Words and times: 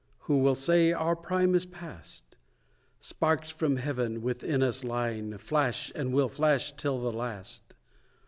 Who 0.21 0.39
will 0.39 0.55
say 0.55 0.91
our 0.93 1.15
prime 1.15 1.53
is 1.53 1.67
past? 1.67 2.35
Sparks 3.01 3.51
from 3.51 3.75
Heaven, 3.75 4.23
within 4.23 4.63
us 4.63 4.83
lying, 4.83 5.37
Flash, 5.37 5.91
and 5.93 6.11
will 6.11 6.27
flash 6.27 6.71
till 6.71 6.99
the 6.99 7.11
last. 7.13 7.75